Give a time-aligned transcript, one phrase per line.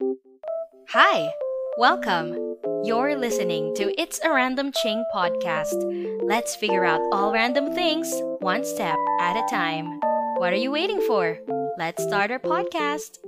[0.00, 1.30] Hi,
[1.76, 2.56] welcome.
[2.84, 5.74] You're listening to It's a Random Ching podcast.
[6.22, 8.10] Let's figure out all random things
[8.40, 10.00] one step at a time.
[10.38, 11.38] What are you waiting for?
[11.78, 13.18] Let's start our podcast.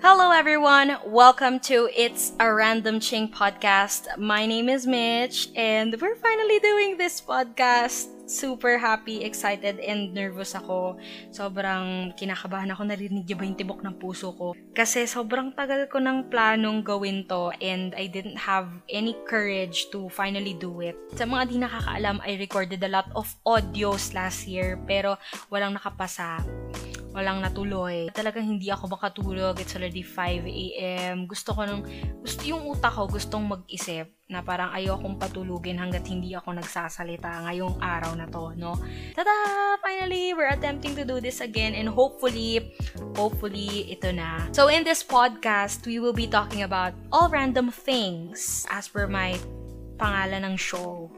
[0.00, 0.96] Hello, everyone.
[1.04, 4.16] Welcome to It's a Random Ching podcast.
[4.16, 10.52] My name is Mitch, and we're finally doing this podcast super happy, excited, and nervous
[10.58, 10.98] ako.
[11.30, 14.52] Sobrang kinakabahan ako, narinig niyo ba yung tibok ng puso ko?
[14.74, 20.10] Kasi sobrang tagal ko ng planong gawin to and I didn't have any courage to
[20.12, 20.98] finally do it.
[21.16, 25.16] Sa mga di nakakaalam, I recorded a lot of audios last year pero
[25.48, 26.42] walang nakapasa
[27.16, 28.12] walang natuloy.
[28.12, 29.56] Talagang hindi ako makatulog.
[29.56, 31.24] It's already 5 a.m.
[31.24, 31.82] Gusto ko nung,
[32.20, 37.80] gusto yung utak ko gustong mag-isip na parang ayokong patulugin hanggat hindi ako nagsasalita ngayong
[37.80, 38.76] araw na to, no?
[39.16, 39.32] Tada!
[39.80, 42.76] Finally, we're attempting to do this again and hopefully,
[43.16, 44.44] hopefully, ito na.
[44.52, 49.40] So in this podcast, we will be talking about all random things as per my
[49.96, 51.08] pangalan ng show.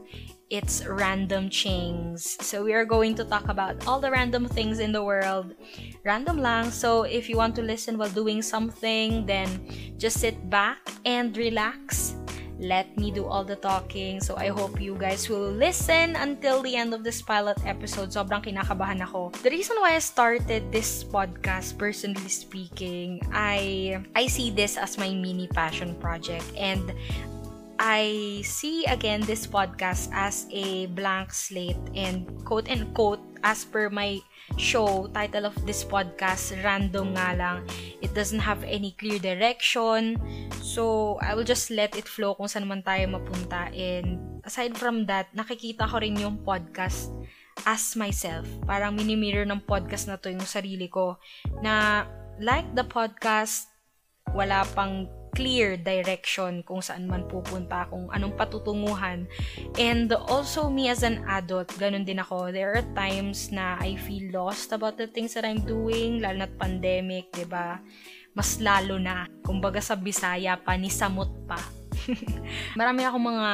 [0.49, 2.41] It's Random Chings.
[2.41, 5.53] So we are going to talk about all the random things in the world.
[6.01, 6.73] Random lang.
[6.73, 9.61] So if you want to listen while doing something, then
[10.01, 12.17] just sit back and relax.
[12.57, 14.19] Let me do all the talking.
[14.19, 18.09] So I hope you guys will listen until the end of this pilot episode.
[18.09, 19.29] Sobrang kinakabahan ako.
[19.45, 25.13] The reason why I started this podcast, personally speaking, I I see this as my
[25.13, 26.89] mini passion project and
[27.79, 33.87] I see again this podcast as a blank slate and quote and quote as per
[33.87, 34.19] my
[34.59, 37.57] show, title of this podcast, random nga lang.
[38.03, 40.19] It doesn't have any clear direction.
[40.59, 43.71] So, I will just let it flow kung saan man tayo mapunta.
[43.71, 47.15] And aside from that, nakikita ko rin yung podcast
[47.63, 48.47] as myself.
[48.67, 51.15] Parang mini-mirror ng podcast na to yung sarili ko.
[51.63, 52.03] Na
[52.43, 53.71] like the podcast,
[54.35, 55.07] wala pang
[55.39, 59.23] clear direction kung saan man pupunta, kung anong patutunguhan.
[59.79, 62.51] And also me as an adult, ganun din ako.
[62.51, 66.59] There are times na I feel lost about the things that I'm doing, lalo na't
[66.59, 67.79] pandemic, 'di ba?
[68.35, 69.31] Mas lalo na.
[69.47, 71.63] Kumbaga sa Bisaya pa, ni samot pa.
[72.79, 73.51] Marami akong mga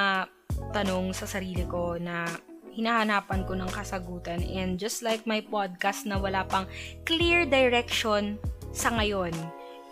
[0.74, 2.26] tanong sa sarili ko na
[2.74, 4.42] hinahanapan ko ng kasagutan.
[4.42, 6.66] And just like my podcast na wala pang
[7.06, 8.42] clear direction
[8.76, 9.32] sa ngayon,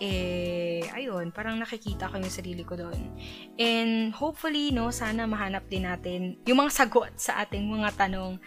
[0.01, 3.13] eh, ayun, parang nakikita ko yung sarili ko doon.
[3.61, 8.41] And hopefully, no, sana mahanap din natin yung mga sagot sa ating mga tanong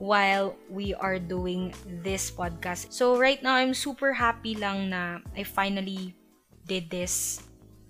[0.00, 1.72] while we are doing
[2.04, 2.92] this podcast.
[2.92, 6.16] So right now, I'm super happy lang na I finally
[6.64, 7.44] did this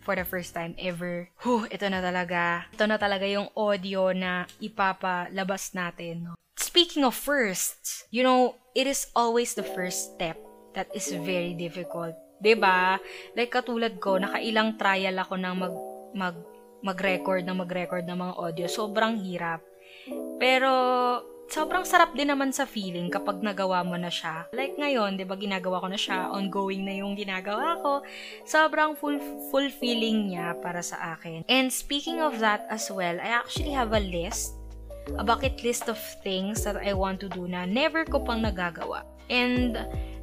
[0.07, 1.31] for the first time ever.
[1.43, 2.71] Huh, ito na talaga.
[2.75, 6.31] Ito na talaga yung audio na ipapalabas natin.
[6.57, 10.39] Speaking of firsts, you know, it is always the first step
[10.79, 13.01] that is very difficult 'Di ba?
[13.33, 15.75] Like katulad ko, nakailang trial ako ng mag
[16.17, 16.37] mag
[16.85, 18.67] mag-record ng mag-record ng mga audio.
[18.69, 19.65] Sobrang hirap.
[20.39, 20.71] Pero
[21.47, 24.47] sobrang sarap din naman sa feeling kapag nagawa mo na siya.
[24.53, 27.93] Like ngayon, 'di ba, ginagawa ko na siya, ongoing na yung ginagawa ko.
[28.45, 29.19] Sobrang full
[29.51, 31.47] fulfilling niya para sa akin.
[31.47, 34.55] And speaking of that as well, I actually have a list,
[35.17, 39.07] a bucket list of things that I want to do na never ko pang nagagawa.
[39.27, 39.75] And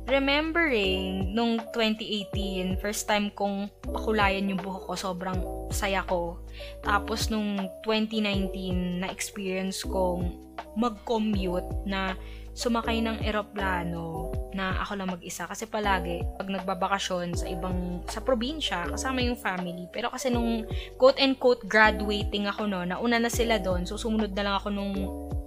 [0.08, 5.40] remembering nung 2018, first time kong pakulayan yung buhok ko, sobrang
[5.72, 6.44] saya ko.
[6.84, 10.36] Tapos nung 2019, na-experience kong
[10.75, 12.13] mag-commute na
[12.53, 15.50] sumakay ng eroplano na ako lang mag-isa.
[15.50, 19.90] Kasi palagi pag nagbabakasyon sa ibang sa probinsya kasama yung family.
[19.90, 20.69] Pero kasi nung
[21.02, 23.90] quote and quote graduating ako no nauna na sila doon.
[23.90, 24.94] So sumunod na lang ako nung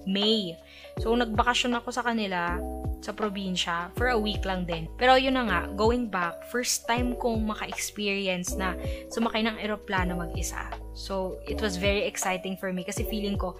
[0.06, 0.59] May.
[0.99, 2.59] So nagbakasyon ako sa kanila
[3.01, 4.89] sa probinsya for a week lang din.
[4.97, 8.75] Pero yun na nga, going back, first time kong maka-experience na
[9.12, 10.71] sumakay ng eroplano mag-isa.
[10.97, 13.55] So, it was very exciting for me kasi feeling ko,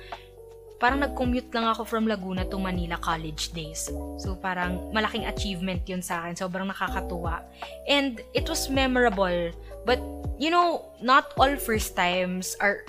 [0.77, 3.89] parang nag-commute lang ako from Laguna to Manila college days.
[4.21, 6.37] So, parang malaking achievement yun sa akin.
[6.37, 7.45] Sobrang nakakatuwa.
[7.89, 9.53] And it was memorable.
[9.85, 10.01] But,
[10.37, 12.85] you know, not all first times are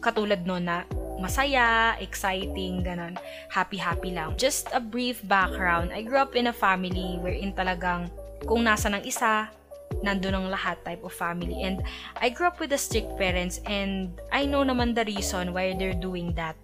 [0.00, 0.88] katulad no na
[1.20, 3.14] masaya, exciting, ganun.
[3.52, 4.34] Happy-happy lang.
[4.40, 5.92] Just a brief background.
[5.92, 8.08] I grew up in a family wherein talagang
[8.48, 9.52] kung nasa ng isa,
[10.00, 11.62] nandun ang lahat type of family.
[11.62, 11.84] And
[12.16, 15.96] I grew up with the strict parents and I know naman the reason why they're
[15.96, 16.56] doing that.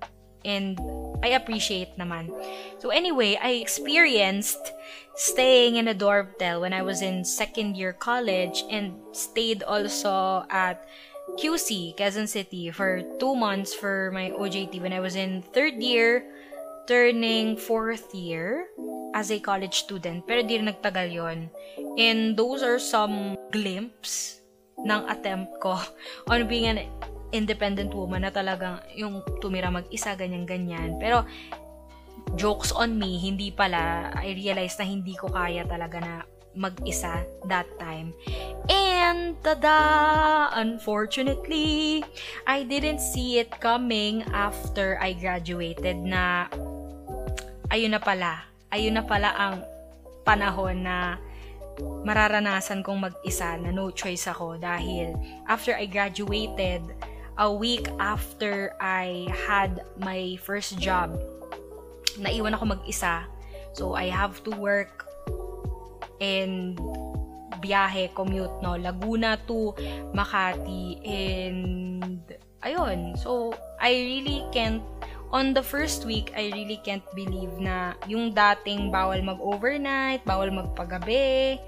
[0.47, 0.79] And
[1.27, 2.31] I appreciate naman.
[2.79, 4.73] So anyway, I experienced
[5.17, 10.87] staying in a dormtel when I was in second year college and stayed also at
[11.35, 16.23] QC, Quezon City, for two months for my OJT when I was in third year,
[16.87, 18.71] turning fourth year
[19.11, 20.23] as a college student.
[20.23, 21.51] Pero di rin nagtagal yon.
[21.99, 24.39] And those are some glimpse
[24.79, 25.75] ng attempt ko
[26.31, 26.87] on being an
[27.35, 31.03] independent woman na talagang yung tumira mag-isa, ganyan-ganyan.
[31.03, 31.27] Pero,
[32.39, 36.15] jokes on me, hindi pala, I realized na hindi ko kaya talaga na
[36.57, 38.17] mag-isa that time.
[38.67, 40.51] And tada!
[40.57, 42.03] Unfortunately,
[42.49, 46.51] I didn't see it coming after I graduated na
[47.71, 48.49] ayun na pala.
[48.73, 49.63] Ayun na pala ang
[50.27, 51.21] panahon na
[52.03, 55.13] mararanasan kong mag-isa na no choice ako dahil
[55.47, 56.83] after I graduated,
[57.37, 61.21] a week after I had my first job,
[62.17, 63.29] naiwan ako mag-isa.
[63.77, 65.05] So, I have to work
[66.21, 66.79] and
[67.61, 68.77] biyahe, commute, no?
[68.77, 69.73] Laguna to
[70.13, 72.21] Makati and
[72.63, 73.17] ayun.
[73.19, 74.83] So, I really can't
[75.35, 81.59] on the first week, I really can't believe na yung dating bawal mag-overnight, bawal magpagabi,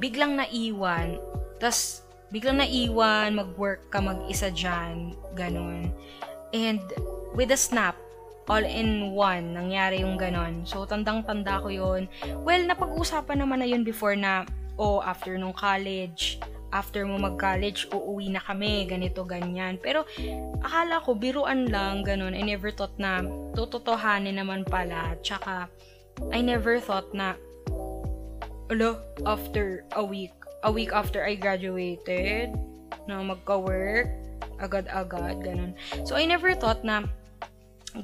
[0.00, 1.20] biglang naiwan.
[1.60, 2.00] Tapos,
[2.32, 5.92] biglang naiwan, mag-work ka mag-isa dyan, ganun.
[6.56, 6.80] And,
[7.36, 8.00] with a snap,
[8.46, 10.62] all in one, nangyari yung ganon.
[10.62, 12.06] So, tandang-tanda ko yun.
[12.46, 14.46] Well, napag-usapan naman na yun before na,
[14.78, 16.38] oh, after nung college,
[16.70, 19.78] after mo mag-college, uuwi na kami, ganito, ganyan.
[19.82, 20.06] Pero,
[20.62, 22.38] akala ko, biruan lang, ganon.
[22.38, 23.22] I never thought na,
[23.58, 25.18] tutotohanin naman pala.
[25.26, 25.66] Tsaka,
[26.30, 27.34] I never thought na,
[28.70, 32.54] alo, after a week, a week after I graduated,
[33.10, 34.06] na magka-work,
[34.62, 35.74] agad-agad, ganon.
[36.06, 37.10] So, I never thought na,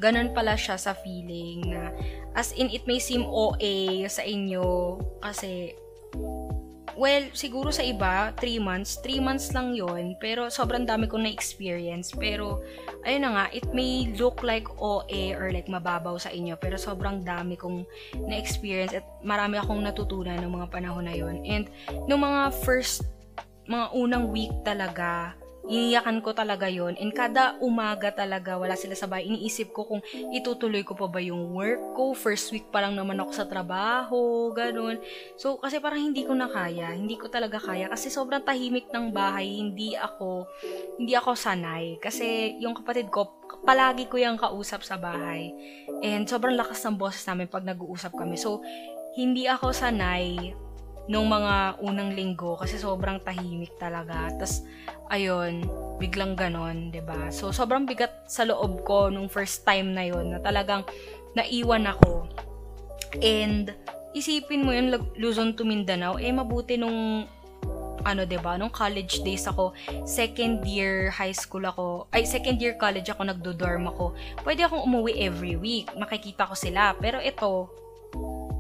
[0.01, 1.93] ganun pala siya sa feeling na
[2.33, 5.77] as in it may seem OA sa inyo kasi
[6.97, 9.01] well, siguro sa iba, 3 months.
[9.01, 12.13] 3 months lang yon Pero sobrang dami kong na-experience.
[12.13, 12.61] Pero,
[13.03, 16.57] ayun na nga, it may look like OA or like mababaw sa inyo.
[16.61, 17.85] Pero sobrang dami kong
[18.29, 21.67] na-experience at marami akong natutunan ng mga panahon na yon And,
[22.07, 23.09] nung mga first,
[23.67, 25.33] mga unang week talaga,
[25.67, 29.31] iniyakan ko talaga yon and kada umaga talaga wala sila sa bahay.
[29.31, 30.03] Iniisip ko kung
[30.35, 32.13] itutuloy ko pa ba yung work ko.
[32.17, 34.99] First week pa lang naman ako sa trabaho ganun.
[35.39, 36.91] So kasi parang hindi ko na kaya.
[36.95, 37.87] Hindi ko talaga kaya.
[37.87, 39.47] Kasi sobrang tahimik ng bahay.
[39.47, 40.51] Hindi ako
[40.99, 42.03] hindi ako sanay.
[42.03, 43.31] Kasi yung kapatid ko
[43.63, 45.55] palagi ko yung kausap sa bahay.
[46.03, 48.35] And sobrang lakas ng boses namin pag nag-uusap kami.
[48.35, 48.65] So
[49.15, 50.57] hindi ako sanay
[51.11, 54.31] nung mga unang linggo kasi sobrang tahimik talaga.
[54.39, 54.63] Tapos,
[55.11, 55.67] ayun,
[55.99, 57.21] biglang ganon, ba diba?
[57.35, 60.87] So, sobrang bigat sa loob ko nung first time na yon na talagang
[61.35, 62.31] naiwan ako.
[63.19, 63.75] And,
[64.15, 67.27] isipin mo yun, Luzon to Mindanao, eh mabuti nung
[68.03, 69.71] ano 'di ba nung college days ako
[70.03, 75.23] second year high school ako ay second year college ako nagdo-dorm ako pwede akong umuwi
[75.23, 77.71] every week makikita ko sila pero ito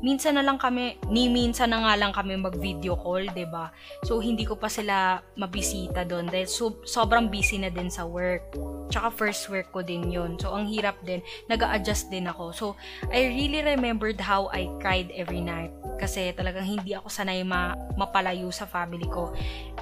[0.03, 3.71] minsan na lang kami, ni minsan na nga lang kami mag-video call, ba?
[4.05, 8.53] So hindi ko pa sila mabisita doon dahil so, sobrang busy na din sa work.
[8.91, 10.37] Tsaka first work ko din 'yon.
[10.37, 12.53] So ang hirap din, nag-a-adjust din ako.
[12.53, 12.67] So
[13.09, 18.51] I really remembered how I cried every night kasi talagang hindi ako sanay ma mapalayo
[18.53, 19.33] sa family ko.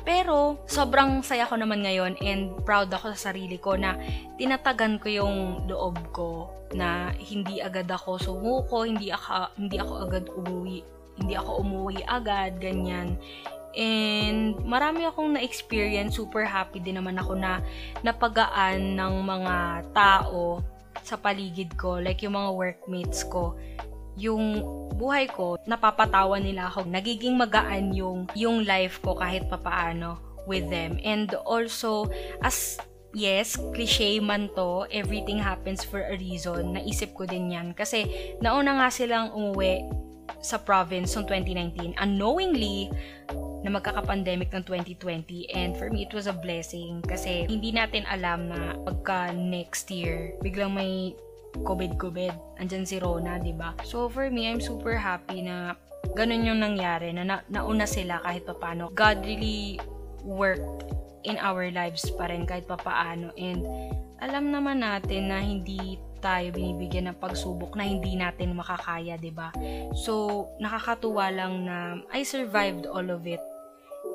[0.05, 3.97] Pero sobrang saya ko naman ngayon and proud ako sa sarili ko na
[4.37, 10.25] tinatagan ko yung loob ko na hindi agad ako sumuko, hindi ako hindi ako agad
[10.31, 10.79] umuwi,
[11.19, 13.19] hindi ako umuwi agad ganyan.
[13.71, 17.63] And marami akong na-experience, super happy din naman ako na
[18.03, 19.57] napagaan ng mga
[19.95, 20.59] tao
[21.07, 23.55] sa paligid ko, like yung mga workmates ko.
[24.19, 24.59] Yung
[24.99, 26.83] buhay ko, napapatawa nila ako.
[26.91, 30.19] Nagiging magaan yung, yung life ko kahit papaano
[30.51, 30.99] with them.
[31.07, 32.11] And also,
[32.43, 32.83] as
[33.15, 36.79] yes, cliche man to, everything happens for a reason.
[36.79, 37.75] Naisip ko din yan.
[37.75, 38.07] Kasi
[38.39, 39.87] nauna nga silang umuwi
[40.41, 42.89] sa province noong 2019 unknowingly
[43.61, 48.49] na magkaka-pandemic ng 2020 and for me it was a blessing kasi hindi natin alam
[48.49, 51.13] na pagka next year biglang may
[51.59, 53.75] COVID-COVID andyan si Rona, di ba?
[53.83, 55.75] So for me, I'm super happy na
[56.15, 58.95] ganun yung nangyari na, na nauna sila kahit papaano.
[58.95, 59.83] God really
[60.23, 60.87] worked
[61.25, 63.33] in our lives pa rin kahit papaano.
[63.37, 63.65] And
[64.21, 69.49] alam naman natin na hindi tayo binibigyan ng pagsubok na hindi natin makakaya, 'di ba?
[69.97, 73.41] So, nakakatuwa lang na I survived all of it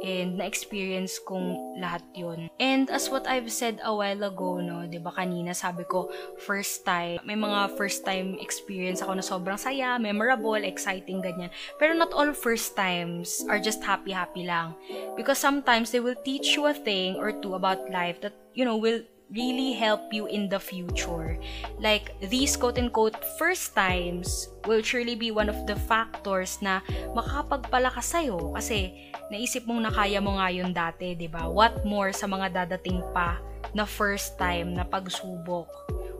[0.04, 5.12] and na-experience kong lahat yon And as what I've said a while ago, no, ba
[5.12, 6.12] kanina sabi ko,
[6.42, 11.54] first time, may mga first time experience ako na sobrang saya, memorable, exciting, ganyan.
[11.80, 14.76] Pero not all first times are just happy-happy lang.
[15.16, 18.78] Because sometimes they will teach you a thing or two about life that, you know,
[18.78, 19.02] will
[19.34, 21.38] really help you in the future.
[21.82, 26.82] Like, these quote-unquote first times will surely be one of the factors na
[27.18, 31.50] makakapagpalakas sa'yo kasi naisip mong nakaya mo nga yun dati, ba?
[31.50, 33.42] What more sa mga dadating pa
[33.74, 35.68] na first time na pagsubok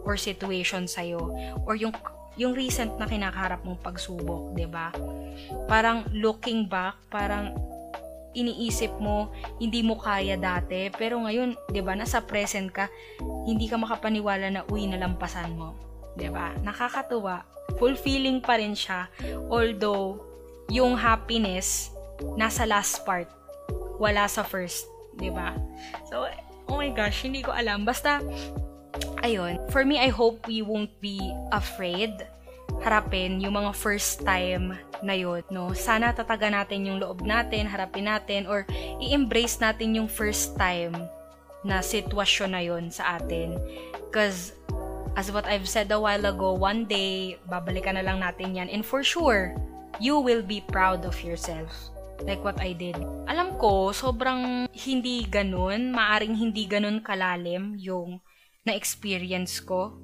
[0.06, 1.32] or situation sa'yo
[1.66, 1.94] or yung
[2.36, 4.92] yung recent na kinakaharap mong pagsubok, 'di ba?
[5.72, 7.56] Parang looking back, parang
[8.36, 12.92] iniisip mo hindi mo kaya dati, pero ngayon, 'di ba, nasa present ka,
[13.48, 15.74] hindi ka makapaniwala na uy nalampasan mo,
[16.20, 16.54] 'di ba?
[16.60, 17.48] Nakakatuwa.
[17.82, 19.10] Fulfilling pa rin siya
[19.50, 20.22] although
[20.70, 21.90] yung happiness
[22.38, 23.32] nasa last part,
[23.98, 25.56] wala sa first, 'di ba?
[26.12, 26.28] So,
[26.68, 27.88] oh my gosh, hindi ko alam.
[27.88, 28.20] Basta
[29.24, 32.14] ayun, for me, I hope we won't be afraid
[32.86, 35.74] harapin yung mga first time na yun, no?
[35.76, 38.64] Sana tataga natin yung loob natin, harapin natin, or
[39.02, 40.96] i-embrace natin yung first time
[41.66, 43.58] na sitwasyon na yun sa atin.
[44.08, 44.54] Because,
[45.18, 48.70] as what I've said a while ago, one day, babalikan na lang natin yan.
[48.70, 49.58] And for sure,
[50.00, 51.74] you will be proud of yourself.
[52.24, 52.96] Like what I did.
[53.28, 58.24] Alam ko, sobrang hindi ganun, maaring hindi ganun kalalim yung
[58.64, 60.00] na-experience ko.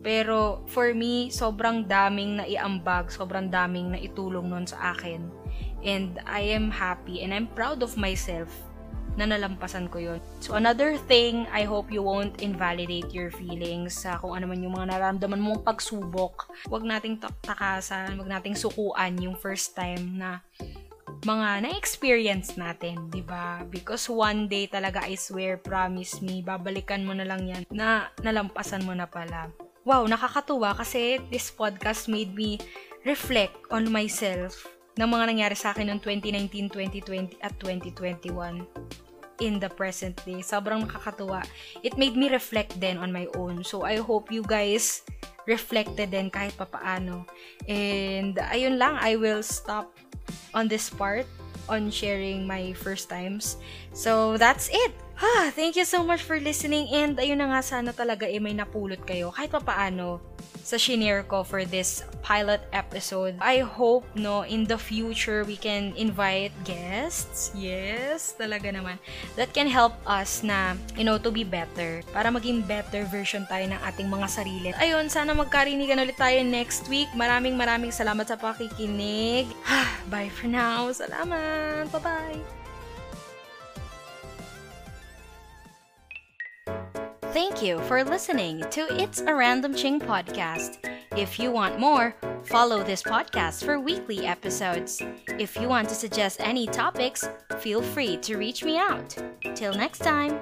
[0.00, 5.28] Pero for me, sobrang daming na iambag, sobrang daming na itulong nun sa akin.
[5.84, 8.48] And I am happy and I'm proud of myself
[9.18, 10.20] na nalampasan ko yon.
[10.40, 14.76] So another thing, I hope you won't invalidate your feelings sa kung ano man yung
[14.76, 16.48] mga nararamdaman mong pagsubok.
[16.70, 20.40] Huwag nating takasan, huwag nating sukuan yung first time na
[21.20, 23.60] mga na-experience natin, 'di ba?
[23.68, 28.86] Because one day talaga I swear, promise me, babalikan mo na lang 'yan na nalampasan
[28.88, 29.52] mo na pala.
[29.80, 32.60] Wow, nakakatuwa kasi this podcast made me
[33.08, 34.68] reflect on myself
[35.00, 38.60] ng mga nangyari sa akin noong 2019, 2020 at 2021
[39.40, 40.44] in the present day.
[40.44, 41.40] Sobrang nakakatuwa.
[41.80, 43.64] It made me reflect then on my own.
[43.64, 45.00] So, I hope you guys
[45.48, 47.24] reflected din kahit papaano.
[47.64, 49.96] And, ayun lang, I will stop
[50.52, 51.24] on this part
[51.72, 53.56] on sharing my first times.
[53.96, 54.92] So, that's it.
[55.20, 58.56] Ah, thank you so much for listening and ayun na nga sana talaga eh may
[58.56, 60.16] napulot kayo kahit pa paano
[60.64, 63.34] sa shinare ko for this pilot episode.
[63.40, 67.50] I hope, no, in the future, we can invite guests.
[67.56, 69.00] Yes, talaga naman.
[69.34, 72.04] That can help us na, you know, to be better.
[72.14, 74.70] Para maging better version tayo ng ating mga sarili.
[74.78, 77.10] Ayun, sana magkarinigan ulit tayo next week.
[77.18, 79.50] Maraming maraming salamat sa pakikinig.
[80.12, 80.92] Bye for now.
[80.94, 81.90] Salamat.
[81.90, 82.59] Bye-bye.
[87.32, 90.78] Thank you for listening to It's a Random Ching podcast.
[91.16, 95.00] If you want more, follow this podcast for weekly episodes.
[95.38, 97.28] If you want to suggest any topics,
[97.60, 99.16] feel free to reach me out.
[99.54, 100.40] Till next time.